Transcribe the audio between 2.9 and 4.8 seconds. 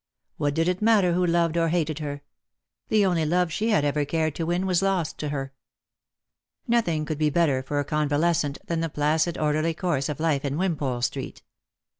only love she had ever cared to win